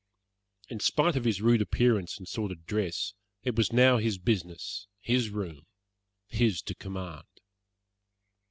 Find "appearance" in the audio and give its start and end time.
1.61-2.17